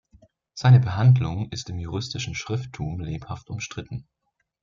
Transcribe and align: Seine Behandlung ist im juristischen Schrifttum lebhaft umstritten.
Seine 0.55 0.79
Behandlung 0.79 1.51
ist 1.51 1.69
im 1.69 1.77
juristischen 1.77 2.33
Schrifttum 2.33 3.01
lebhaft 3.01 3.51
umstritten. 3.51 4.07